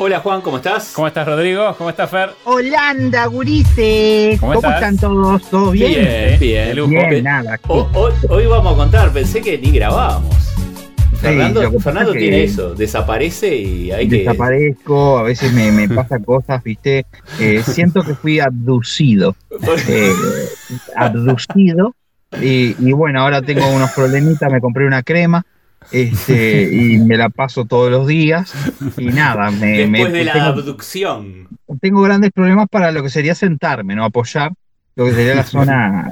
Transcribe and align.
Hola 0.00 0.20
Juan, 0.20 0.40
¿cómo 0.42 0.58
estás? 0.58 0.92
¿Cómo 0.94 1.08
estás 1.08 1.26
Rodrigo? 1.26 1.74
¿Cómo 1.76 1.90
estás 1.90 2.08
Fer? 2.08 2.30
Holanda, 2.44 3.26
gurises. 3.26 4.38
¿Cómo, 4.38 4.54
están 4.54 4.96
todos? 4.96 5.42
¿Todo 5.50 5.72
bien? 5.72 5.90
Bien, 5.92 6.38
bien. 6.38 6.76
lujo. 6.76 6.90
Bien, 6.90 7.24
nada. 7.24 7.58
O- 7.66 7.88
hoy, 7.94 8.12
hoy 8.28 8.46
vamos 8.46 8.74
a 8.74 8.76
contar, 8.76 9.12
pensé 9.12 9.40
que 9.40 9.58
ni 9.58 9.72
grabábamos. 9.72 10.36
Fernando, 11.20 11.62
que 12.12 12.18
tiene 12.18 12.44
eso, 12.44 12.76
desaparece 12.76 13.56
y 13.56 13.90
hay 13.90 14.08
que... 14.08 14.18
Desaparezco, 14.18 15.18
a 15.18 15.24
veces 15.24 15.52
me, 15.52 15.72
me 15.72 15.88
pasan 15.88 16.22
cosas, 16.24 16.62
¿viste? 16.62 17.04
Eh, 17.40 17.64
siento 17.66 18.04
que 18.04 18.14
fui 18.14 18.38
abducido. 18.38 19.34
eh, 19.88 20.12
abducido. 20.94 21.96
Y, 22.40 22.76
y 22.78 22.92
bueno, 22.92 23.22
ahora 23.22 23.42
tengo 23.42 23.66
unos 23.68 23.90
problemitas, 23.90 24.48
me 24.52 24.60
compré 24.60 24.86
una 24.86 25.02
crema. 25.02 25.44
Este, 25.90 26.68
y 26.72 26.98
me 26.98 27.16
la 27.16 27.28
paso 27.30 27.64
todos 27.64 27.90
los 27.90 28.06
días. 28.06 28.52
Y 28.96 29.06
nada, 29.06 29.50
me, 29.50 29.86
me- 29.86 29.98
Después 29.98 30.12
de 30.12 30.24
la 30.24 30.32
tengo, 30.34 30.46
abducción. 30.46 31.48
tengo 31.80 32.02
grandes 32.02 32.30
problemas 32.32 32.68
para 32.70 32.92
lo 32.92 33.02
que 33.02 33.10
sería 33.10 33.34
sentarme, 33.34 33.94
¿no? 33.94 34.04
Apoyar 34.04 34.52
lo 34.96 35.04
que 35.06 35.12
sería 35.12 35.34
la 35.36 35.44
zona 35.44 36.08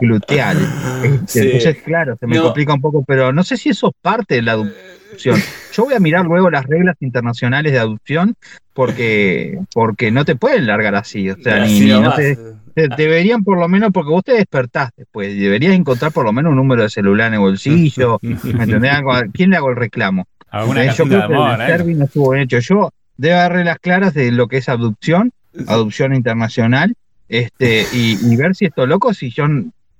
gluteal. 0.00 0.56
Este, 1.02 1.26
Sí. 1.26 1.38
Entonces, 1.40 1.76
claro, 1.82 2.16
se 2.20 2.26
me 2.26 2.36
No. 2.36 2.44
complica 2.44 2.74
un 2.74 2.80
poco, 2.80 3.04
pero 3.06 3.32
no 3.32 3.42
sé 3.42 3.56
si 3.56 3.70
eso 3.70 3.88
es 3.88 3.94
parte 4.02 4.36
de 4.36 4.42
la 4.42 4.52
adopción. 4.52 5.40
Yo 5.72 5.84
voy 5.84 5.94
a 5.94 6.00
mirar 6.00 6.24
luego 6.26 6.50
las 6.50 6.66
reglas 6.66 6.96
internacionales 7.00 7.72
de 7.72 7.78
adopción 7.78 8.34
porque, 8.74 9.58
porque 9.72 10.10
no 10.10 10.24
te 10.24 10.36
pueden 10.36 10.66
largar 10.66 10.94
así. 10.94 11.28
O 11.30 11.36
sea, 11.42 11.64
ni, 11.64 11.80
ni 11.80 12.00
no 12.00 12.14
te- 12.14 12.38
deberían 12.96 13.42
por 13.42 13.58
lo 13.58 13.66
menos, 13.68 13.90
porque 13.92 14.10
vos 14.10 14.22
te 14.22 14.32
despertaste, 14.34 15.06
pues, 15.10 15.36
deberías 15.36 15.72
encontrar 15.74 16.12
por 16.12 16.24
lo 16.24 16.32
menos 16.32 16.50
un 16.50 16.56
número 16.56 16.82
de 16.82 16.88
celular 16.90 17.28
en 17.28 17.34
el 17.34 17.40
bolsillo. 17.40 18.18
¿Me 18.22 18.64
entendés? 18.64 18.92
Algo- 18.92 19.12
¿A 19.14 19.24
quién 19.32 19.50
le 19.50 19.56
hago 19.56 19.70
el 19.70 19.76
reclamo? 19.76 20.26
Alguna 20.50 20.84
yo 20.94 21.04
de 21.04 21.10
que 21.10 21.22
amor, 21.22 21.60
el 21.60 21.90
¿eh? 21.90 21.94
No 21.94 22.04
estuvo 22.04 22.30
bien 22.30 22.44
hecho. 22.44 22.58
Yo 22.60 22.90
debe 23.16 23.34
haber 23.34 23.52
reglas 23.58 23.78
claras 23.80 24.14
de 24.14 24.30
lo 24.30 24.46
que 24.48 24.58
es 24.58 24.68
adopción, 24.68 25.32
adopción 25.66 26.14
internacional, 26.14 26.94
este, 27.28 27.84
y, 27.92 28.16
y 28.22 28.36
ver 28.36 28.54
si 28.54 28.66
estos 28.66 28.88
locos, 28.88 29.16
si 29.18 29.30
yo, 29.30 29.44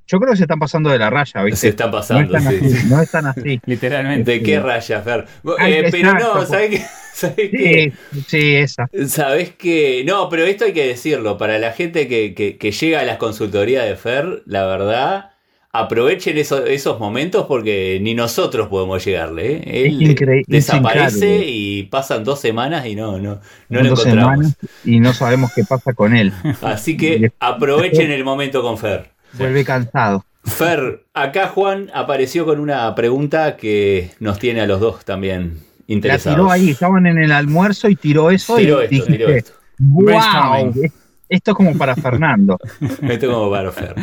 yo 0.08 0.18
creo 0.18 0.32
que 0.32 0.36
se 0.38 0.44
están 0.44 0.58
pasando 0.58 0.90
de 0.90 0.98
la 0.98 1.10
raya, 1.10 1.40
Se 1.40 1.44
¿viste? 1.44 1.68
está 1.68 1.84
No 1.86 1.90
pasando, 1.92 2.36
están 2.36 2.52
sí. 2.52 2.60
así, 2.74 2.86
no 2.88 3.00
están 3.02 3.26
así. 3.26 3.60
Literalmente. 3.66 4.30
¿De 4.32 4.42
qué 4.42 4.58
raya, 4.58 5.02
Fer? 5.02 5.26
Ay, 5.58 5.72
Eh, 5.74 5.88
pero 5.90 6.14
no. 6.14 6.44
¿sabes 6.46 6.70
qué? 6.70 6.82
¿Sabés 7.18 7.50
qué? 7.50 7.92
Sí, 8.12 8.22
sí, 8.28 8.54
esa. 8.56 8.88
Sabes 9.08 9.50
que. 9.50 10.04
No, 10.06 10.28
pero 10.28 10.44
esto 10.44 10.64
hay 10.64 10.72
que 10.72 10.86
decirlo. 10.86 11.36
Para 11.36 11.58
la 11.58 11.72
gente 11.72 12.08
que, 12.08 12.32
que- 12.34 12.56
que 12.56 12.70
llega 12.72 13.00
a 13.00 13.04
las 13.04 13.18
consultorías 13.18 13.86
de 13.86 13.96
Fer, 13.96 14.42
la 14.46 14.64
verdad, 14.66 15.30
aprovechen 15.72 16.38
eso- 16.38 16.64
esos 16.64 16.98
momentos 17.00 17.46
porque 17.46 17.98
ni 18.00 18.14
nosotros 18.14 18.68
podemos 18.68 19.04
llegarle. 19.04 19.52
¿eh? 19.56 19.62
Él 19.86 20.02
Es 20.02 20.10
increíble, 20.10 20.42
es 20.58 20.66
desaparece 20.66 21.42
y 21.46 21.82
pasan 21.84 22.22
dos 22.24 22.40
semanas 22.40 22.86
y 22.86 22.94
no, 22.94 23.18
no, 23.18 23.40
no 23.68 23.82
lo 23.82 23.90
dos 23.90 24.06
encontramos. 24.06 24.46
semanas 24.54 24.56
y 24.84 25.00
no 25.00 25.12
sabemos 25.12 25.52
qué 25.54 25.64
pasa 25.64 25.92
con 25.92 26.16
él. 26.16 26.32
Así 26.62 26.96
que 26.96 27.32
aprovechen 27.40 28.10
el 28.12 28.24
momento 28.24 28.62
con 28.62 28.78
Fer. 28.78 29.10
Vuelve 29.34 29.64
cansado. 29.64 30.24
Fer, 30.44 31.04
acá 31.14 31.48
Juan 31.48 31.90
apareció 31.92 32.44
con 32.46 32.58
una 32.60 32.94
pregunta 32.94 33.56
que 33.56 34.12
nos 34.20 34.38
tiene 34.38 34.60
a 34.62 34.66
los 34.66 34.80
dos 34.80 35.04
también 35.04 35.58
La 35.86 35.94
interesados. 35.94 36.36
tiró 36.38 36.50
ahí, 36.50 36.70
estaban 36.70 37.06
en 37.06 37.18
el 37.18 37.32
almuerzo 37.32 37.88
y 37.88 37.96
tiró 37.96 38.30
eso 38.30 38.56
Tiró 38.56 38.80
y 38.80 38.84
esto, 38.84 38.90
dijiste, 38.94 39.12
tiró 39.12 39.28
esto. 39.28 39.52
wow, 39.78 40.04
Brainstorming. 40.04 40.92
esto 41.28 41.50
es 41.50 41.56
como 41.56 41.76
para 41.76 41.94
Fernando. 41.96 42.58
Esto 43.02 43.30
como 43.32 43.50
para 43.50 43.70
Fer. 43.72 43.94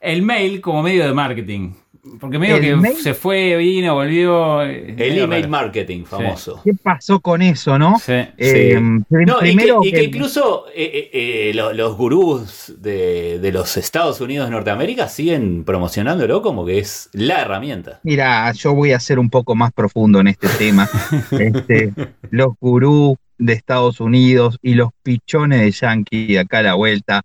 El 0.00 0.22
mail 0.22 0.60
como 0.60 0.82
medio 0.82 1.04
de 1.06 1.12
marketing. 1.12 1.72
Porque 2.18 2.38
medio 2.38 2.56
¿El 2.56 2.62
que 2.62 2.76
mail? 2.76 2.96
se 2.96 3.12
fue, 3.12 3.56
vino, 3.56 3.94
volvió. 3.94 4.62
eh, 4.62 4.94
El 4.96 5.18
email 5.18 5.42
raro. 5.42 5.48
marketing 5.50 6.04
famoso. 6.04 6.60
¿Qué 6.64 6.72
pasó 6.72 7.20
con 7.20 7.42
eso, 7.42 7.78
no? 7.78 7.98
Sí. 7.98 8.12
Eh, 8.38 8.74
Sí. 8.74 8.74
No, 8.80 9.18
y 9.18 9.24
que, 9.26 9.36
primero 9.40 9.80
y 9.84 9.92
que 9.92 10.04
incluso 10.04 10.64
eh, 10.74 10.90
eh, 10.94 11.10
eh, 11.50 11.54
lo- 11.54 11.74
los 11.74 11.96
gurús 11.98 12.74
de, 12.78 13.38
de 13.38 13.52
los 13.52 13.76
Estados 13.76 14.20
Unidos 14.22 14.46
de 14.48 14.52
Norteamérica 14.52 15.08
siguen 15.08 15.62
promocionándolo 15.64 16.40
como 16.40 16.64
que 16.64 16.78
es 16.78 17.10
la 17.12 17.42
herramienta. 17.42 18.00
Mira, 18.02 18.50
yo 18.52 18.72
voy 18.74 18.92
a 18.92 19.00
ser 19.00 19.18
un 19.18 19.28
poco 19.28 19.54
más 19.54 19.70
profundo 19.72 20.20
en 20.20 20.28
este 20.28 20.48
tema. 20.58 20.88
Este, 21.32 21.92
los 22.30 22.54
gurús 22.60 23.16
de 23.38 23.52
Estados 23.54 24.00
Unidos 24.00 24.58
y 24.62 24.74
los 24.74 24.90
pichones 25.02 25.60
de 25.60 25.70
Yankee 25.70 26.26
de 26.32 26.38
acá 26.40 26.58
a 26.58 26.62
la 26.62 26.74
vuelta 26.74 27.22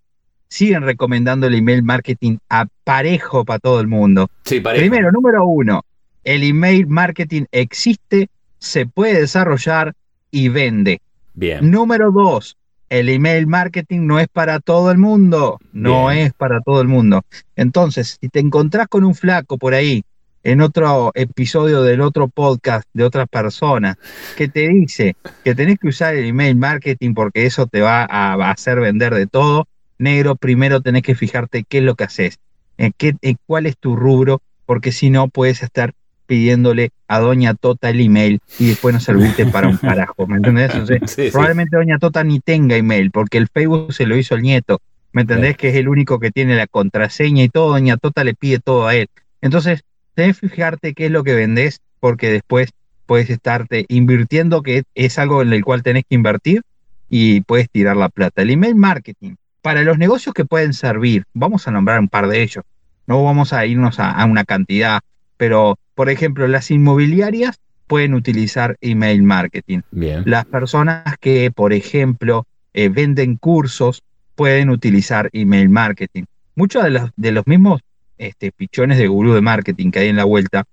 siguen 0.48 0.82
recomendando 0.82 1.46
el 1.46 1.54
email 1.54 1.82
marketing 1.82 2.38
a 2.48 2.66
parejo 2.84 3.44
para 3.44 3.58
todo 3.58 3.80
el 3.80 3.86
mundo. 3.86 4.28
Sí, 4.44 4.60
parejo. 4.60 4.82
Primero, 4.82 5.12
número 5.12 5.44
uno, 5.44 5.82
el 6.24 6.42
email 6.42 6.86
marketing 6.86 7.44
existe, 7.52 8.28
se 8.58 8.86
puede 8.86 9.20
desarrollar 9.20 9.94
y 10.30 10.48
vende. 10.48 11.00
Bien. 11.34 11.70
Número 11.70 12.10
dos, 12.10 12.56
el 12.88 13.08
email 13.08 13.46
marketing 13.46 14.06
no 14.06 14.18
es 14.18 14.28
para 14.28 14.60
todo 14.60 14.90
el 14.90 14.98
mundo, 14.98 15.58
no 15.72 16.08
Bien. 16.08 16.26
es 16.26 16.32
para 16.32 16.60
todo 16.60 16.80
el 16.80 16.88
mundo. 16.88 17.22
Entonces, 17.56 18.18
si 18.20 18.28
te 18.28 18.40
encontrás 18.40 18.88
con 18.88 19.04
un 19.04 19.14
flaco 19.14 19.58
por 19.58 19.74
ahí, 19.74 20.04
en 20.44 20.60
otro 20.60 21.10
episodio 21.14 21.82
del 21.82 22.00
otro 22.00 22.28
podcast 22.28 22.88
de 22.92 23.02
otra 23.02 23.26
persona, 23.26 23.98
que 24.36 24.46
te 24.46 24.68
dice 24.68 25.16
que 25.42 25.56
tenés 25.56 25.78
que 25.80 25.88
usar 25.88 26.14
el 26.14 26.24
email 26.26 26.54
marketing 26.54 27.14
porque 27.14 27.46
eso 27.46 27.66
te 27.66 27.80
va 27.80 28.04
a 28.08 28.34
a 28.34 28.50
hacer 28.52 28.78
vender 28.78 29.12
de 29.12 29.26
todo, 29.26 29.66
negro, 29.98 30.36
primero 30.36 30.80
tenés 30.80 31.02
que 31.02 31.14
fijarte 31.14 31.64
qué 31.68 31.78
es 31.78 31.84
lo 31.84 31.94
que 31.94 32.04
haces, 32.04 32.38
en 32.78 32.92
qué, 32.96 33.14
en 33.22 33.38
cuál 33.46 33.66
es 33.66 33.76
tu 33.76 33.96
rubro, 33.96 34.42
porque 34.66 34.92
si 34.92 35.10
no 35.10 35.28
puedes 35.28 35.62
estar 35.62 35.92
pidiéndole 36.26 36.90
a 37.08 37.20
Doña 37.20 37.54
Tota 37.54 37.90
el 37.90 38.00
email 38.00 38.40
y 38.58 38.68
después 38.68 38.92
no 38.92 39.00
servirte 39.00 39.46
para 39.46 39.68
un 39.68 39.76
carajo, 39.76 40.26
¿me 40.26 40.36
entendés? 40.36 40.70
Entonces, 40.74 41.00
Sí, 41.06 41.26
sí. 41.26 41.30
Probablemente 41.30 41.76
Doña 41.76 41.98
Tota 41.98 42.24
ni 42.24 42.40
tenga 42.40 42.76
email, 42.76 43.10
porque 43.10 43.38
el 43.38 43.48
Facebook 43.48 43.92
se 43.92 44.06
lo 44.06 44.16
hizo 44.16 44.34
el 44.34 44.42
nieto. 44.42 44.80
¿Me 45.12 45.22
entendés? 45.22 45.56
Que 45.56 45.70
es 45.70 45.76
el 45.76 45.88
único 45.88 46.18
que 46.20 46.30
tiene 46.30 46.56
la 46.56 46.66
contraseña 46.66 47.42
y 47.42 47.48
todo. 47.48 47.70
Doña 47.70 47.96
Tota 47.96 48.22
le 48.22 48.34
pide 48.34 48.58
todo 48.58 48.86
a 48.86 48.94
él. 48.94 49.08
Entonces, 49.40 49.82
tenés 50.14 50.40
que 50.40 50.48
fijarte 50.48 50.92
qué 50.92 51.06
es 51.06 51.10
lo 51.10 51.24
que 51.24 51.34
vendés, 51.34 51.80
porque 52.00 52.30
después 52.30 52.70
puedes 53.06 53.30
estarte 53.30 53.86
invirtiendo, 53.88 54.62
que 54.62 54.82
es 54.94 55.18
algo 55.18 55.40
en 55.40 55.52
el 55.52 55.64
cual 55.64 55.82
tenés 55.82 56.04
que 56.08 56.16
invertir 56.16 56.62
y 57.08 57.40
puedes 57.42 57.70
tirar 57.70 57.96
la 57.96 58.08
plata. 58.08 58.42
El 58.42 58.50
email 58.50 58.74
marketing, 58.74 59.36
para 59.66 59.82
los 59.82 59.98
negocios 59.98 60.32
que 60.32 60.44
pueden 60.44 60.72
servir, 60.72 61.24
vamos 61.34 61.66
a 61.66 61.72
nombrar 61.72 61.98
un 61.98 62.08
par 62.08 62.28
de 62.28 62.40
ellos. 62.40 62.64
No 63.08 63.24
vamos 63.24 63.52
a 63.52 63.66
irnos 63.66 63.98
a, 63.98 64.12
a 64.12 64.24
una 64.24 64.44
cantidad, 64.44 65.00
pero, 65.36 65.76
por 65.96 66.08
ejemplo, 66.08 66.46
las 66.46 66.70
inmobiliarias 66.70 67.58
pueden 67.88 68.14
utilizar 68.14 68.76
email 68.80 69.24
marketing. 69.24 69.80
Bien. 69.90 70.22
Las 70.24 70.44
personas 70.44 71.02
que, 71.20 71.50
por 71.50 71.72
ejemplo, 71.72 72.46
eh, 72.74 72.88
venden 72.88 73.36
cursos 73.36 74.02
pueden 74.36 74.70
utilizar 74.70 75.30
email 75.32 75.68
marketing. 75.68 76.24
Muchos 76.54 76.84
de 76.84 76.90
los, 76.90 77.10
de 77.16 77.32
los 77.32 77.44
mismos 77.48 77.80
este, 78.18 78.52
pichones 78.52 78.98
de 78.98 79.08
gurú 79.08 79.32
de 79.34 79.40
marketing 79.40 79.90
que 79.90 79.98
hay 79.98 80.08
en 80.10 80.16
la 80.16 80.24
vuelta, 80.24 80.64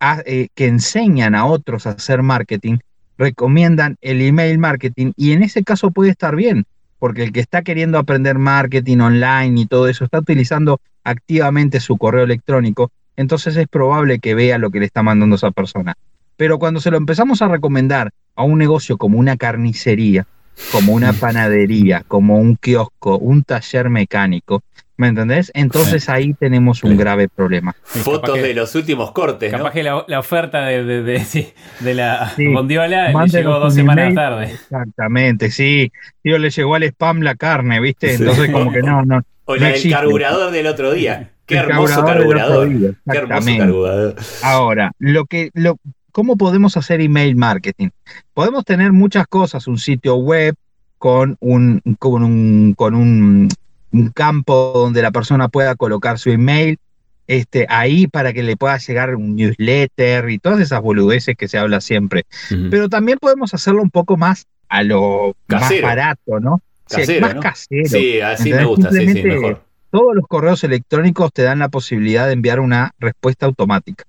a- 0.00 0.22
eh, 0.26 0.48
que 0.54 0.66
enseñan 0.66 1.36
a 1.36 1.46
otros 1.46 1.86
a 1.86 1.90
hacer 1.90 2.22
marketing, 2.22 2.78
recomiendan 3.18 3.96
el 4.00 4.20
email 4.20 4.58
marketing 4.58 5.12
y 5.16 5.32
en 5.32 5.42
ese 5.44 5.62
caso 5.62 5.90
puede 5.92 6.10
estar 6.10 6.34
bien, 6.34 6.64
porque 6.98 7.22
el 7.22 7.32
que 7.32 7.40
está 7.40 7.62
queriendo 7.62 7.98
aprender 7.98 8.38
marketing 8.38 8.98
online 8.98 9.60
y 9.60 9.66
todo 9.66 9.88
eso 9.88 10.04
está 10.04 10.18
utilizando 10.18 10.80
activamente 11.04 11.80
su 11.80 11.96
correo 11.96 12.24
electrónico, 12.24 12.90
entonces 13.16 13.56
es 13.56 13.68
probable 13.68 14.18
que 14.18 14.34
vea 14.34 14.58
lo 14.58 14.70
que 14.70 14.80
le 14.80 14.86
está 14.86 15.02
mandando 15.02 15.36
esa 15.36 15.50
persona. 15.50 15.94
Pero 16.36 16.58
cuando 16.58 16.80
se 16.80 16.90
lo 16.90 16.96
empezamos 16.96 17.42
a 17.42 17.48
recomendar 17.48 18.10
a 18.34 18.42
un 18.42 18.58
negocio 18.58 18.98
como 18.98 19.18
una 19.18 19.36
carnicería, 19.36 20.26
como 20.72 20.92
una 20.92 21.12
panadería, 21.12 22.02
como 22.06 22.38
un 22.38 22.56
kiosco, 22.56 23.18
un 23.18 23.42
taller 23.44 23.90
mecánico, 23.90 24.62
¿me 24.96 25.08
entendés? 25.08 25.50
Entonces 25.54 26.08
ahí 26.08 26.32
tenemos 26.34 26.82
un 26.82 26.92
Sí. 26.92 26.96
grave 26.96 27.28
problema. 27.28 27.74
Sí, 27.84 28.00
Fotos 28.00 28.34
que- 28.36 28.42
de 28.42 28.54
los 28.54 28.74
últimos 28.74 29.12
cortes, 29.12 29.52
¿no? 29.52 29.58
Capaz 29.58 29.72
que 29.72 29.82
la, 29.82 30.04
la 30.08 30.18
oferta 30.18 30.64
de, 30.66 30.84
de, 30.84 31.02
de- 31.02 31.54
de 31.80 31.94
la 31.94 32.30
Sí. 32.34 32.46
bondiola 32.48 33.12
le 33.12 33.28
llegó 33.28 33.58
dos 33.58 33.74
semanas 33.74 34.04
email. 34.04 34.14
tarde. 34.16 34.44
Exactamente, 34.52 35.50
sí. 35.50 35.92
Tío, 36.22 36.38
le 36.38 36.50
llegó 36.50 36.74
al 36.74 36.82
spam 36.84 37.20
la 37.22 37.34
carne, 37.34 37.80
¿viste? 37.80 38.16
Sí. 38.16 38.22
Entonces 38.22 38.50
como 38.50 38.72
que 38.72 38.82
no, 38.82 39.04
no. 39.04 39.22
O 39.44 39.54
no 39.54 39.60
la 39.60 39.66
del 39.66 39.76
existe. 39.76 39.96
carburador 39.96 40.50
del 40.50 40.66
otro 40.66 40.92
día. 40.92 41.30
Qué 41.46 41.54
El 41.58 41.60
hermoso 41.70 42.04
carburador 42.04 42.16
del 42.18 42.26
otro 42.26 42.38
carburador. 42.38 42.68
día, 42.78 42.90
Qué 43.12 43.18
hermoso 43.18 43.58
carburador. 43.58 44.14
Ahora, 44.42 44.92
lo 44.98 45.26
que, 45.26 45.50
lo, 45.54 45.76
¿cómo 46.16 46.38
podemos 46.38 46.78
hacer 46.78 47.02
email 47.02 47.36
marketing? 47.36 47.90
Podemos 48.32 48.64
tener 48.64 48.90
muchas 48.90 49.26
cosas, 49.26 49.66
un 49.66 49.76
sitio 49.76 50.16
web 50.16 50.54
con 50.96 51.36
un, 51.40 51.82
con 51.98 52.24
un, 52.24 52.72
con 52.74 52.94
un, 52.94 53.48
un 53.92 54.08
campo 54.12 54.72
donde 54.74 55.02
la 55.02 55.10
persona 55.10 55.48
pueda 55.48 55.74
colocar 55.74 56.18
su 56.18 56.30
email, 56.30 56.78
este, 57.26 57.66
ahí 57.68 58.06
para 58.06 58.32
que 58.32 58.42
le 58.42 58.56
pueda 58.56 58.78
llegar 58.78 59.14
un 59.14 59.36
newsletter 59.36 60.30
y 60.30 60.38
todas 60.38 60.58
esas 60.60 60.80
boludeces 60.80 61.36
que 61.36 61.48
se 61.48 61.58
habla 61.58 61.82
siempre. 61.82 62.24
Pero 62.70 62.88
también 62.88 63.18
podemos 63.20 63.52
hacerlo 63.52 63.82
un 63.82 63.90
poco 63.90 64.16
más 64.16 64.46
a 64.70 64.84
lo 64.84 65.36
Casero. 65.46 65.86
más 65.86 65.96
barato, 65.96 66.40
¿no? 66.40 66.62
Sí, 66.86 66.96
Casero, 66.96 67.26
más 67.26 67.34
¿no? 67.34 67.40
casero. 67.42 67.88
Sí, 67.90 68.20
así 68.22 68.52
¿Entendés? 68.52 68.60
me 68.60 68.64
gusta, 68.64 68.90
sí, 68.90 68.96
sí, 69.00 69.04
Simplemente 69.04 69.38
mejor. 69.38 69.62
Todos 69.90 70.16
los 70.16 70.26
correos 70.26 70.64
electrónicos 70.64 71.30
te 71.34 71.42
dan 71.42 71.58
la 71.58 71.68
posibilidad 71.68 72.26
de 72.26 72.32
enviar 72.32 72.60
una 72.60 72.92
respuesta 72.98 73.44
automática. 73.44 74.04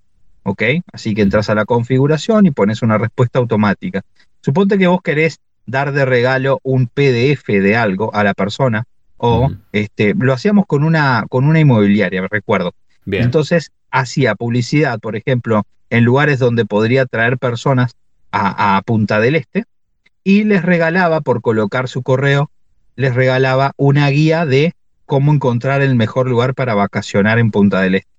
¿Ok? 0.48 0.64
Así 0.94 1.14
que 1.14 1.24
entras 1.24 1.50
a 1.50 1.56
la 1.56 1.66
configuración 1.66 2.46
y 2.46 2.52
pones 2.52 2.82
una 2.82 2.98
respuesta 2.98 3.38
automática. 3.38 4.02
Suponte 4.40 4.78
que 4.78 4.88
vos 4.88 5.02
querés 5.02 5.42
dar 5.66 5.92
de 5.92 6.06
regalo 6.06 6.62
un 6.64 6.88
PDF 6.88 7.46
de 7.48 7.76
algo 7.76 8.16
a 8.16 8.24
la 8.24 8.34
persona 8.34 8.86
o 9.18 9.52
este, 9.74 10.14
lo 10.18 10.32
hacíamos 10.32 10.66
con 10.66 10.86
una, 10.86 11.26
con 11.28 11.44
una 11.44 11.60
inmobiliaria, 11.60 12.22
me 12.22 12.30
recuerdo. 12.30 12.74
Bien. 13.04 13.24
Entonces 13.24 13.74
hacía 13.92 14.36
publicidad, 14.36 15.02
por 15.02 15.18
ejemplo, 15.18 15.64
en 15.90 16.06
lugares 16.06 16.40
donde 16.40 16.64
podría 16.64 17.06
traer 17.06 17.38
personas 17.38 17.98
a, 18.32 18.78
a 18.78 18.82
Punta 18.84 19.20
del 19.20 19.36
Este 19.36 19.66
y 20.24 20.46
les 20.46 20.62
regalaba, 20.62 21.20
por 21.20 21.42
colocar 21.42 21.90
su 21.90 22.04
correo, 22.04 22.50
les 22.96 23.14
regalaba 23.14 23.74
una 23.76 24.08
guía 24.12 24.46
de 24.46 24.76
cómo 25.06 25.34
encontrar 25.34 25.82
el 25.82 25.96
mejor 25.96 26.30
lugar 26.30 26.54
para 26.54 26.74
vacacionar 26.74 27.38
en 27.38 27.52
Punta 27.52 27.82
del 27.82 27.96
Este. 27.96 28.10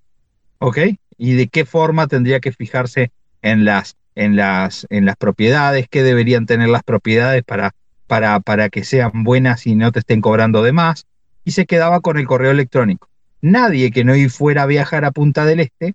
¿Ok? 0.59 0.79
Y 1.19 1.35
de 1.35 1.49
qué 1.49 1.65
forma 1.65 2.07
tendría 2.07 2.41
que 2.41 2.53
fijarse 2.53 3.11
en 3.43 3.65
las, 3.65 3.97
en 4.15 4.37
las, 4.37 4.87
en 4.89 5.05
las 5.05 5.17
propiedades, 5.17 5.87
qué 5.91 6.03
deberían 6.03 6.47
tener 6.47 6.69
las 6.69 6.83
propiedades 6.83 7.43
para, 7.45 7.75
para, 8.07 8.41
para 8.41 8.71
que 8.71 8.85
sean 8.85 9.25
buenas 9.25 9.67
y 9.67 9.75
no 9.75 9.93
te 9.93 9.99
estén 9.99 10.21
cobrando 10.21 10.63
de 10.63 10.73
más. 10.73 11.07
Y 11.45 11.51
se 11.51 11.67
quedaba 11.67 12.01
con 12.01 12.19
el 12.19 12.27
correo 12.27 12.51
electrónico. 12.51 13.09
Nadie 13.41 13.91
que 13.91 14.05
no 14.05 14.15
fuera 14.31 14.63
a 14.63 14.67
viajar 14.67 15.05
a 15.05 15.11
Punta 15.11 15.45
del 15.45 15.61
Este 15.61 15.95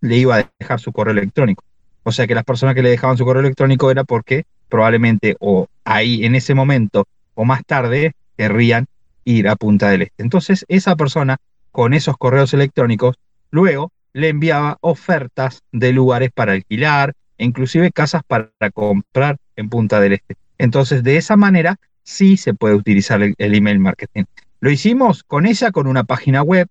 le 0.00 0.16
iba 0.18 0.36
a 0.36 0.50
dejar 0.58 0.80
su 0.80 0.92
correo 0.92 1.12
electrónico. 1.12 1.64
O 2.02 2.12
sea 2.12 2.26
que 2.26 2.34
las 2.34 2.44
personas 2.44 2.74
que 2.74 2.82
le 2.82 2.90
dejaban 2.90 3.16
su 3.16 3.24
correo 3.24 3.40
electrónico 3.40 3.90
era 3.90 4.04
porque 4.04 4.44
probablemente 4.68 5.36
o 5.40 5.66
ahí 5.84 6.24
en 6.24 6.34
ese 6.34 6.54
momento 6.54 7.06
o 7.34 7.44
más 7.44 7.64
tarde 7.64 8.12
querrían 8.36 8.86
ir 9.24 9.48
a 9.48 9.56
Punta 9.56 9.88
del 9.90 10.02
Este. 10.02 10.22
Entonces 10.22 10.64
esa 10.68 10.96
persona 10.96 11.38
con 11.72 11.94
esos 11.94 12.16
correos 12.16 12.52
electrónicos 12.54 13.16
luego 13.50 13.90
le 14.14 14.30
enviaba 14.30 14.78
ofertas 14.80 15.62
de 15.72 15.92
lugares 15.92 16.30
para 16.32 16.52
alquilar, 16.52 17.12
e 17.36 17.44
inclusive 17.44 17.90
casas 17.90 18.22
para 18.26 18.48
comprar 18.72 19.36
en 19.56 19.68
Punta 19.68 20.00
del 20.00 20.14
Este. 20.14 20.36
Entonces 20.56 21.02
de 21.02 21.16
esa 21.16 21.36
manera 21.36 21.76
sí 22.04 22.36
se 22.36 22.54
puede 22.54 22.76
utilizar 22.76 23.20
el, 23.22 23.34
email 23.38 23.80
marketing. 23.80 24.24
Lo 24.60 24.70
hicimos 24.70 25.24
con 25.24 25.46
ella, 25.46 25.72
con 25.72 25.86
una 25.86 26.04
página 26.04 26.42
web 26.42 26.68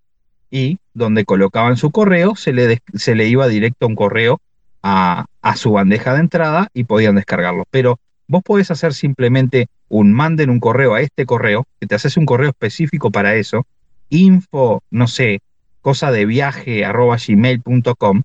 y 0.50 0.80
donde 0.94 1.26
colocaban 1.26 1.78
su 1.78 1.92
correo, 1.92 2.36
se 2.36 2.54
le, 2.54 2.82
se 2.94 3.14
le 3.14 3.28
iba 3.28 3.48
directo 3.48 3.88
un 3.88 3.96
correo 3.96 4.40
a, 4.82 5.26
a 5.42 5.56
su 5.56 5.74
bandeja 5.74 6.14
de 6.14 6.22
entrada 6.22 6.70
y 6.74 6.86
podían 6.86 7.16
descargarlo. 7.16 7.66
Pero 7.70 8.00
vos 8.28 8.42
podés 8.42 8.72
hacer 8.72 8.94
simplemente 8.94 9.68
un 9.90 10.14
manden 10.14 10.50
un 10.50 10.60
correo 10.60 10.94
a 10.94 11.02
este 11.02 11.26
correo, 11.26 11.68
que 11.80 11.88
te 11.88 11.96
haces 11.96 12.18
un 12.18 12.26
correo 12.26 12.50
específico 12.50 13.12
para 13.12 13.36
eso, 13.36 13.68
info, 14.10 14.82
no 14.90 15.08
sé, 15.08 15.42
cosa 15.84 16.12
de 16.12 16.26
viaje 16.26 16.86
arroba 16.86 17.18
gmail.com, 17.18 18.24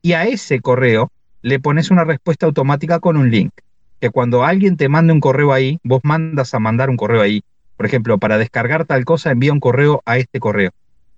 y 0.00 0.12
a 0.12 0.24
ese 0.24 0.60
correo 0.60 1.10
le 1.42 1.58
pones 1.58 1.90
una 1.90 2.04
respuesta 2.04 2.46
automática 2.46 3.00
con 3.00 3.18
un 3.18 3.30
link. 3.30 3.52
Que 4.00 4.08
cuando 4.08 4.44
alguien 4.44 4.78
te 4.78 4.88
mande 4.88 5.12
un 5.12 5.20
correo 5.20 5.52
ahí, 5.52 5.78
vos 5.82 6.00
mandas 6.04 6.54
a 6.54 6.58
mandar 6.60 6.88
un 6.88 6.96
correo 6.96 7.20
ahí. 7.20 7.42
Por 7.76 7.84
ejemplo, 7.84 8.16
para 8.18 8.38
descargar 8.38 8.86
tal 8.86 9.04
cosa, 9.04 9.32
envía 9.32 9.52
un 9.52 9.60
correo 9.60 10.02
a 10.06 10.16
este 10.16 10.40
correo. 10.40 10.70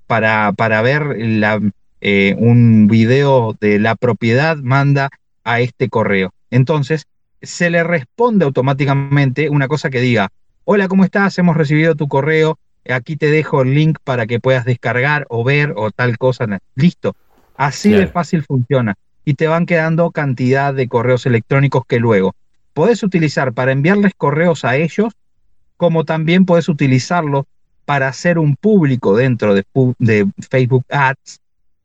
Para, 0.07 0.53
para 0.53 0.83
ver 0.83 1.15
la, 1.19 1.61
eh, 2.01 2.35
un 2.39 2.89
video 2.89 3.57
de 3.61 3.79
la 3.79 3.95
propiedad, 3.95 4.57
manda 4.57 5.11
a 5.45 5.61
este 5.61 5.89
correo. 5.89 6.33
Entonces, 6.51 7.07
se 7.43 7.71
le 7.71 7.85
responde 7.85 8.45
automáticamente 8.45 9.51
una 9.51 9.69
cosa 9.69 9.91
que 9.91 10.01
diga, 10.01 10.31
hola, 10.65 10.89
¿cómo 10.89 11.05
estás? 11.05 11.39
Hemos 11.39 11.57
recibido 11.57 11.95
tu 11.95 12.09
correo, 12.09 12.59
aquí 12.89 13.17
te 13.17 13.31
dejo 13.31 13.63
el 13.63 13.75
link 13.75 13.99
para 14.03 14.27
que 14.27 14.41
puedas 14.41 14.65
descargar 14.65 15.27
o 15.29 15.45
ver 15.45 15.75
o 15.77 15.91
tal 15.91 16.19
cosa. 16.19 16.47
Listo. 16.75 17.15
Así 17.57 17.91
de 17.91 18.07
fácil 18.07 18.43
funciona. 18.43 18.95
Y 19.25 19.35
te 19.35 19.47
van 19.47 19.67
quedando 19.67 20.11
cantidad 20.11 20.75
de 20.75 20.89
correos 20.89 21.27
electrónicos 21.27 21.85
que 21.87 22.01
luego 22.01 22.35
podés 22.75 23.03
utilizar 23.03 23.53
para 23.53 23.73
enviarles 23.73 24.13
correos 24.17 24.65
a 24.65 24.77
ellos, 24.77 25.13
como 25.77 26.05
también 26.05 26.45
puedes 26.47 26.69
utilizarlo 26.69 27.47
para 27.85 28.09
hacer 28.09 28.39
un 28.39 28.57
público 28.57 29.17
dentro 29.17 29.55
de, 29.55 29.65
Facebook 30.51 30.85
Ads 30.89 31.41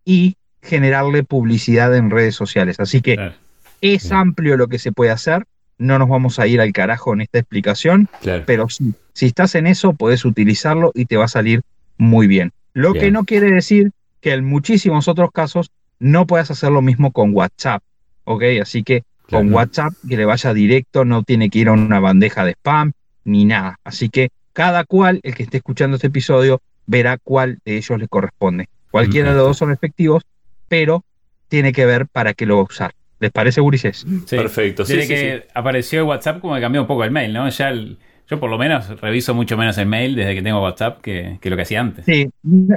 y 0.06 0.36
generarle 0.62 1.24
publicidad 1.24 1.96
en 1.96 2.10
redes 2.10 2.36
sociales. 2.36 2.80
Así 2.80 3.02
que 3.02 3.16
Claro. 3.16 3.34
es 3.82 4.12
amplio 4.12 4.58
lo 4.58 4.68
que 4.68 4.80
se 4.80 4.92
puede 4.92 5.12
hacer. 5.12 5.46
No 5.78 6.00
nos 6.00 6.10
vamos 6.10 6.40
a 6.40 6.48
ir 6.48 6.60
al 6.62 6.72
carajo 6.74 7.14
en 7.14 7.22
esta 7.22 7.40
explicación, 7.40 8.10
Claro. 8.22 8.44
pero 8.48 8.70
sí, 8.70 8.94
si 9.18 9.26
estás 9.26 9.56
en 9.56 9.66
eso, 9.66 9.94
puedes 9.94 10.26
utilizarlo 10.26 10.92
y 10.94 11.06
te 11.06 11.18
va 11.18 11.26
a 11.26 11.28
salir 11.28 11.64
muy 11.98 12.28
bien. 12.28 12.52
Lo 12.74 12.94
que 12.94 13.10
no 13.10 13.24
quiere 13.24 13.50
decir 13.50 13.90
que 14.22 14.34
en 14.34 14.46
muchísimos 14.46 15.08
otros 15.08 15.32
casos 15.32 15.72
no 15.98 16.28
puedas 16.28 16.52
hacer 16.52 16.70
lo 16.70 16.84
mismo 16.84 17.12
con 17.12 17.34
WhatsApp. 17.34 17.82
¿Ok? 18.26 18.44
Así 18.62 18.84
que 18.84 19.06
con. 19.28 19.52
WhatsApp 19.52 19.94
que 20.08 20.18
le 20.18 20.26
vaya 20.26 20.54
directo, 20.54 21.04
no 21.04 21.24
tiene 21.24 21.50
que 21.50 21.58
ir 21.58 21.70
a 21.70 21.72
una 21.72 22.00
bandeja 22.00 22.46
de 22.46 22.52
spam 22.52 22.92
ni 23.24 23.46
nada. 23.46 23.80
Así 23.84 24.10
que 24.10 24.30
cada 24.54 24.84
cual, 24.84 25.20
el 25.24 25.34
que 25.34 25.42
esté 25.42 25.58
escuchando 25.58 25.96
este 25.96 26.08
episodio, 26.08 26.62
verá 26.86 27.18
cuál 27.18 27.58
de 27.66 27.78
ellos 27.78 27.98
le 27.98 28.08
corresponde. 28.08 28.70
Cualquiera 28.92 29.32
de 29.32 29.38
los 29.38 29.48
dos 29.48 29.58
son 29.58 29.72
efectivos, 29.72 30.22
pero 30.68 31.04
tiene 31.48 31.74
que 31.74 31.88
ver 31.88 32.06
para 32.06 32.36
qué 32.36 32.46
lo 32.46 32.58
va 32.58 32.62
a 32.62 32.66
usar. 32.66 32.92
¿Les 33.20 33.32
parece, 33.32 33.62
Gurises? 33.62 34.06
Sí. 34.28 34.36
Perfecto, 34.36 34.86
sí, 34.86 34.94
Desde 34.94 35.08
sí, 35.08 35.14
que 35.16 35.48
apareció 35.56 36.06
WhatsApp, 36.06 36.40
como 36.40 36.54
que 36.54 36.62
cambió 36.62 36.82
un 36.82 36.88
poco 36.88 37.04
el 37.04 37.10
mail, 37.10 37.34
¿no? 37.34 37.50
Ya 37.50 37.70
el- 37.70 37.98
yo 38.30 38.40
por 38.40 38.50
lo 38.50 38.58
menos 38.58 39.00
reviso 39.02 39.34
mucho 39.34 39.58
menos 39.58 39.78
el 39.78 39.88
mail 39.88 40.16
desde 40.16 40.36
que 40.36 40.42
tengo 40.42 40.62
WhatsApp 40.62 41.02
que, 41.02 41.38
que 41.42 41.50
lo 41.50 41.56
que 41.56 41.62
hacía 41.64 41.82
antes. 41.82 42.06
Sí, 42.06 42.30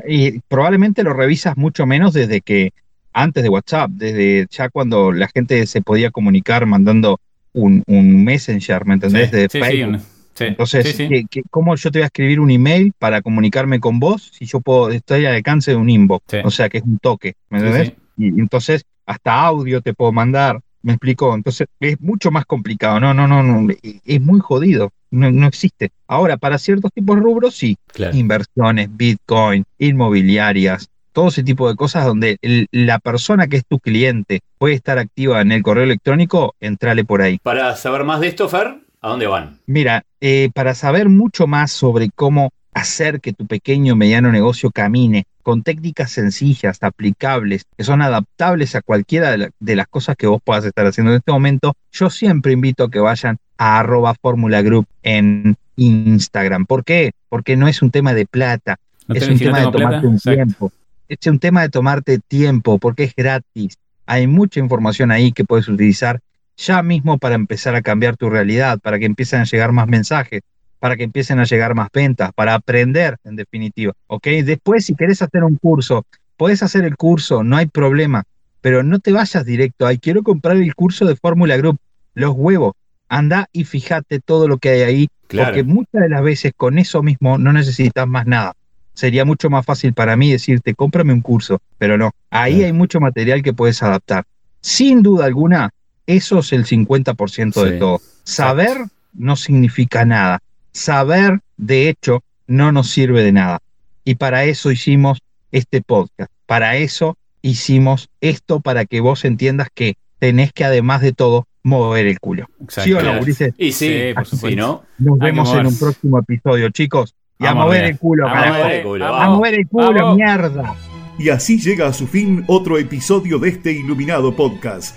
y 0.09 0.39
probablemente 0.41 1.03
lo 1.03 1.13
revisas 1.13 1.57
mucho 1.57 1.87
menos 1.87 2.13
desde 2.13 2.41
que 2.41 2.73
antes 3.13 3.43
de 3.43 3.49
WhatsApp, 3.49 3.91
desde 3.91 4.47
ya 4.51 4.69
cuando 4.69 5.13
la 5.13 5.29
gente 5.29 5.67
se 5.67 5.83
podía 5.83 6.11
comunicar 6.11 6.65
mandando 6.67 7.21
un, 7.53 7.83
un 7.89 8.25
messenger, 8.25 8.85
¿me 8.87 8.95
entendés? 8.95 9.31
Sí, 9.31 9.37
de 9.37 9.43
sí, 9.43 9.49
sí, 9.49 9.59
Facebook. 9.61 9.95
un- 9.95 10.01
sí, 10.35 10.45
Entonces, 10.45 10.87
sí, 10.87 10.93
sí. 10.93 11.09
¿qué- 11.09 11.25
qué- 11.29 11.43
cómo 11.51 11.75
yo 11.75 11.91
te 11.91 11.99
voy 11.99 12.05
a 12.05 12.07
escribir 12.07 12.39
un 12.39 12.51
email 12.53 12.93
para 12.99 13.21
comunicarme 13.21 13.81
con 13.81 13.99
vos 13.99 14.31
si 14.33 14.47
yo 14.47 14.61
puedo, 14.61 14.91
estoy 14.91 15.27
al 15.27 15.35
alcance 15.35 15.73
de 15.73 15.77
un 15.77 15.91
inbox? 15.91 16.25
O 16.45 16.51
sea, 16.51 16.69
que 16.69 16.79
es 16.79 16.85
un 16.85 16.99
toque, 16.99 17.35
¿me 17.49 17.59
entendés? 17.59 17.93
Y 18.17 18.29
entonces, 18.41 18.85
hasta 19.07 19.35
audio 19.35 19.81
te 19.81 19.95
puedo 19.95 20.13
mandar, 20.13 20.61
¿me 20.83 20.93
explico? 20.93 21.35
Entonces, 21.35 21.67
es 21.81 22.01
mucho 22.01 22.31
más 22.31 22.45
complicado, 22.45 23.01
no, 23.01 23.13
no, 23.15 23.27
no, 23.27 23.43
no, 23.43 23.73
es 23.83 24.21
muy 24.21 24.41
jodido, 24.41 24.91
no, 25.11 25.31
no 25.31 25.47
existe. 25.47 25.91
Ahora, 26.07 26.37
para 26.37 26.59
ciertos 26.59 26.91
tipos 26.93 27.17
de 27.17 27.23
rubros, 27.23 27.55
sí, 27.57 27.77
Claro. 27.93 28.17
inversiones, 28.17 28.89
Bitcoin, 28.97 29.65
inmobiliarias, 29.79 30.89
todo 31.13 31.29
ese 31.29 31.43
tipo 31.43 31.69
de 31.69 31.77
cosas 31.77 32.05
donde 32.07 32.39
el- 32.43 32.67
la 32.71 32.99
persona 32.99 33.47
que 33.49 33.57
es 33.59 33.65
tu 33.67 33.79
cliente 33.81 34.41
puede 34.59 34.75
estar 34.75 34.99
activa 34.99 35.41
en 35.41 35.53
el 35.53 35.63
correo 35.63 35.85
electrónico, 35.85 36.55
entrale 36.61 37.05
por 37.05 37.23
ahí. 37.23 37.39
Para 37.43 37.75
saber 37.77 38.05
más 38.05 38.21
de 38.21 38.29
esto, 38.29 38.49
Fer, 38.49 38.81
¿a 39.01 39.09
dónde 39.09 39.27
van? 39.27 39.59
Mira, 39.67 40.05
eh, 40.21 40.51
para 40.55 40.75
saber 40.75 41.09
mucho 41.09 41.47
más 41.47 41.73
sobre 41.73 42.11
cómo 42.15 42.51
hacer 42.75 43.21
que 43.21 43.33
tu 43.33 43.47
pequeño 43.47 43.95
o 43.95 43.97
mediano 43.97 44.31
negocio 44.33 44.71
camine 44.71 45.25
con 45.43 45.63
técnicas 45.63 46.11
sencillas, 46.13 46.79
aplicables, 46.83 47.65
que 47.77 47.85
son 47.85 48.03
adaptables 48.03 48.75
a 48.77 48.83
cualquiera 48.83 49.31
de, 49.31 49.39
la- 49.39 49.51
de 49.59 49.77
las 49.77 49.87
cosas 49.89 50.17
que 50.17 50.27
vos 50.27 50.41
puedas 50.45 50.65
estar 50.65 50.87
haciendo 50.87 51.13
en 51.13 51.19
este 51.19 51.33
momento, 51.33 51.75
yo 51.93 52.11
siempre 52.11 52.53
invito 52.53 52.85
a 52.85 52.91
que 52.91 53.01
vayan 53.01 53.39
a 53.59 53.79
arroba 53.81 54.15
Fórmula 54.21 54.63
Group 54.63 54.87
en 55.03 55.57
Instagram. 55.77 56.67
¿Por 56.67 56.85
qué? 56.85 57.13
Porque 57.29 57.57
no 57.57 57.69
es 57.69 57.83
un 57.83 57.91
tema 57.91 58.15
de 58.15 58.27
plata, 58.27 58.77
No 59.07 59.15
es 59.15 59.29
un 59.29 59.39
si 59.39 59.45
no 59.45 59.51
tema 59.53 59.59
de 59.67 59.71
plata, 59.73 59.79
tomarte 59.79 60.07
un 60.07 60.15
exacto. 60.15 60.37
tiempo. 60.37 60.73
Es 61.09 61.27
un 61.27 61.39
tema 61.41 61.63
de 61.63 61.69
tomarte 61.71 62.19
tiempo 62.21 62.79
porque 62.79 63.05
es 63.05 63.15
gratis. 63.17 63.77
Hay 64.07 64.27
mucha 64.27 64.61
información 64.61 65.11
ahí 65.11 65.33
que 65.33 65.45
puedes 65.45 65.67
utilizar 65.69 66.21
ya 66.57 66.83
mismo 66.83 67.19
para 67.19 67.35
empezar 67.35 67.75
a 67.75 67.83
cambiar 67.83 68.17
tu 68.17 68.29
realidad, 68.31 68.79
para 68.81 68.99
que 68.99 69.07
empiecen 69.07 69.41
a 69.41 69.45
llegar 69.45 69.73
más 69.73 69.89
mensajes, 69.89 70.43
para 70.81 70.97
que 70.97 71.05
empiecen 71.05 71.39
a 71.39 71.45
llegar 71.45 71.75
más 71.77 71.89
ventas, 71.93 72.33
para 72.35 72.55
aprender 72.55 73.17
en 73.25 73.37
definitiva. 73.37 73.93
¿Ok? 74.09 74.27
Después, 74.45 74.85
si 74.87 74.95
querés 74.97 75.23
hacer 75.23 75.45
un 75.45 75.57
curso, 75.57 76.05
podés 76.37 76.63
hacer 76.65 76.85
el 76.85 76.97
curso, 76.97 77.45
no 77.45 77.57
hay 77.57 77.67
problema, 77.67 78.25
pero 78.61 78.83
no 78.83 78.99
te 78.99 79.13
vayas 79.13 79.45
directo. 79.45 79.87
Ay, 79.87 79.99
quiero 79.99 80.23
comprar 80.23 80.57
el 80.57 80.75
curso 80.75 81.05
de 81.05 81.15
Fórmula 81.15 81.57
Group, 81.57 81.79
los 82.15 82.33
huevos. 82.35 82.73
Anda 83.09 83.49
y 83.53 83.65
fíjate 83.65 84.21
todo 84.21 84.49
lo 84.49 84.59
que 84.59 84.71
hay 84.71 84.81
ahí 84.83 85.09
Claro. 85.27 85.49
porque 85.51 85.63
muchas 85.63 86.03
de 86.03 86.09
las 86.09 86.23
veces 86.23 86.53
con 86.57 86.79
eso 86.79 87.03
mismo 87.05 87.39
no 87.39 87.53
necesitas 87.53 88.07
más 88.09 88.27
nada. 88.27 88.55
Sería 88.95 89.25
mucho 89.25 89.49
más 89.49 89.65
fácil 89.65 89.93
para 89.95 90.17
mí 90.17 90.33
decirte, 90.33 90.75
cómprame 90.75 91.13
un 91.13 91.21
curso, 91.21 91.61
pero 91.79 91.97
no. 91.97 92.11
Ahí 92.31 92.65
hay 92.65 92.73
mucho 92.73 92.99
material 93.01 93.43
que 93.43 93.53
puedes 93.53 93.83
adaptar. 93.83 94.25
Sin 94.61 95.03
duda 95.03 95.27
alguna, 95.27 95.71
Eso 96.07 96.41
es 96.41 96.53
el 96.53 96.65
50% 96.67 97.63
de 97.63 97.79
todo. 97.79 98.01
Saber 98.25 98.79
no 99.13 99.37
significa 99.37 100.05
nada. 100.05 100.41
Saber, 100.73 101.41
de 101.57 101.89
hecho, 101.89 102.23
no 102.47 102.73
nos 102.73 102.91
sirve 102.91 103.23
de 103.23 103.33
nada. 103.33 103.61
Y 104.05 104.15
para 104.17 104.45
eso 104.45 104.71
hicimos 104.71 105.19
este 105.53 105.83
podcast. 105.83 106.31
Para 106.47 106.77
eso 106.77 107.17
hicimos 107.43 108.09
esto, 108.21 108.61
para 108.61 108.85
que 108.85 109.01
vos 109.01 109.25
entiendas 109.25 109.69
que 109.75 109.95
tenés 110.19 110.53
que, 110.53 110.65
además 110.65 111.01
de 111.01 111.13
todo, 111.13 111.47
mover 111.63 112.07
el 112.07 112.19
culo. 112.21 112.47
Exacto. 112.63 112.83
¿Sí 112.89 112.93
o 112.95 113.03
no. 113.03 113.21
Ulises? 113.21 113.55
Y 113.59 113.73
sí, 113.73 113.89
Sí, 113.89 114.15
por 114.15 114.27
supuesto. 114.27 114.61
no, 114.61 114.85
Nos 114.99 115.19
vemos 115.19 115.53
en 115.55 115.67
un 115.67 115.79
próximo 115.79 116.19
episodio, 116.19 116.71
chicos. 116.71 117.15
Y 117.39 117.47
a 117.47 117.49
Vamos 117.49 117.63
a 117.63 117.67
mover 117.67 117.81
ver. 117.83 117.91
el 117.93 117.99
culo, 117.99 118.27
carajo. 118.27 118.55
a 118.55 118.59
mover 118.59 118.75
el 118.75 118.83
culo, 118.85 119.05
vamos. 119.05 119.23
A 119.23 119.29
mover 119.31 119.55
el 119.55 119.69
culo, 119.69 119.93
Vamos. 119.95 120.17
mierda. 120.17 120.75
Y 121.19 121.29
así 121.29 121.59
llega 121.61 121.87
a 121.87 121.93
su 121.93 122.07
fin 122.07 122.45
otro 122.47 122.79
episodio 122.79 123.39
de 123.39 123.51
este 123.51 123.73
iluminado 123.73 124.35
podcast. 124.35 124.97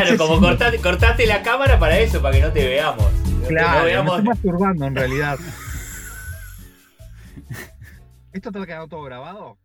Claro, 0.00 0.18
como 0.18 0.40
cortaste, 0.40 0.78
cortaste 0.78 1.26
la 1.26 1.42
cámara 1.42 1.78
para 1.78 1.98
eso, 1.98 2.22
para 2.22 2.36
que 2.36 2.42
no 2.42 2.52
te 2.52 2.66
veamos. 2.66 3.12
No 3.12 3.40
no 3.40 3.46
Claro, 3.48 3.80
me 3.80 3.86
veamos 3.86 4.18
estoy 4.18 4.28
masturbando 4.28 4.86
en 4.86 4.96
realidad. 4.96 5.38
¿Esto 8.32 8.52
te 8.52 8.58
ha 8.58 8.66
quedado 8.66 8.88
todo 8.88 9.02
grabado? 9.02 9.58